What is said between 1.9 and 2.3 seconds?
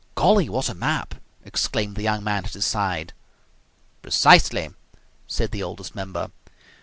the young